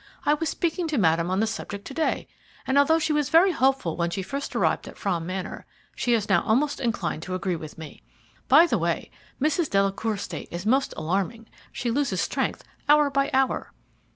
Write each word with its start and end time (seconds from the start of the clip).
I 0.25 0.33
was 0.33 0.49
speaking 0.49 0.87
to 0.87 0.97
Madame 0.97 1.29
on 1.29 1.41
the 1.41 1.45
subject 1.45 1.85
to 1.85 1.93
day, 1.93 2.27
and 2.65 2.75
although 2.79 2.97
she 2.97 3.13
was 3.13 3.29
very 3.29 3.51
hopeful 3.51 3.95
when 3.95 4.09
she 4.09 4.23
first 4.23 4.55
arrived 4.55 4.87
at 4.87 4.97
Frome 4.97 5.27
Manor, 5.27 5.67
she 5.95 6.15
is 6.15 6.27
now 6.27 6.41
almost 6.41 6.79
inclined 6.79 7.21
to 7.21 7.35
agree 7.35 7.55
with 7.55 7.77
me. 7.77 8.01
By 8.47 8.65
the 8.65 8.79
way, 8.79 9.11
Mrs. 9.39 9.69
Delacour's 9.69 10.23
state 10.23 10.47
is 10.49 10.65
most 10.65 10.95
alarming 10.97 11.45
she 11.71 11.91
loses 11.91 12.19
strength 12.19 12.63
hour 12.89 13.11
by 13.11 13.29
hour." 13.31 13.73